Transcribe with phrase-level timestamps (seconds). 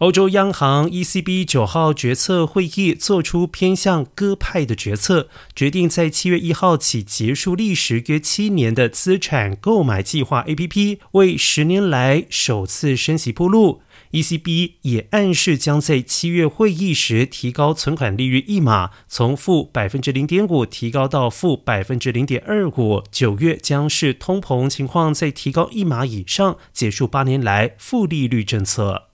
[0.00, 13.80] 欧洲央行 ECB 九号决策会议做出偏向鸽派的决策，决定在七月一号起结束历时约七年的资产购买计划 APP，为十年来首次升级铺路。
[14.12, 23.02] ECB 也暗示将在七月会议时提高存款利率一码，从负百分之零点五提高到负百分之零点二五。
[23.10, 29.04] 九月将是通膨情况再提高一码以上，结束八年来负利率政策。